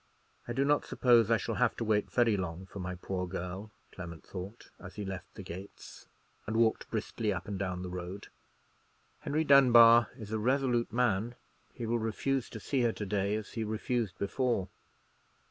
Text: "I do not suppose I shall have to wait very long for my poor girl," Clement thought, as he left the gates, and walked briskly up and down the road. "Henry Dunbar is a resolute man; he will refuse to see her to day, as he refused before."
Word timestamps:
"I 0.47 0.53
do 0.53 0.65
not 0.65 0.83
suppose 0.83 1.29
I 1.29 1.37
shall 1.37 1.53
have 1.61 1.75
to 1.75 1.83
wait 1.83 2.09
very 2.09 2.35
long 2.35 2.65
for 2.65 2.79
my 2.79 2.95
poor 2.95 3.27
girl," 3.27 3.69
Clement 3.91 4.23
thought, 4.25 4.71
as 4.79 4.95
he 4.95 5.05
left 5.05 5.31
the 5.35 5.43
gates, 5.43 6.07
and 6.47 6.57
walked 6.57 6.89
briskly 6.89 7.31
up 7.31 7.47
and 7.47 7.59
down 7.59 7.83
the 7.83 7.89
road. 7.91 8.29
"Henry 9.19 9.43
Dunbar 9.43 10.09
is 10.17 10.31
a 10.31 10.39
resolute 10.39 10.91
man; 10.91 11.35
he 11.75 11.85
will 11.85 11.99
refuse 11.99 12.49
to 12.49 12.59
see 12.59 12.81
her 12.81 12.91
to 12.93 13.05
day, 13.05 13.35
as 13.35 13.51
he 13.51 13.63
refused 13.63 14.17
before." 14.17 14.69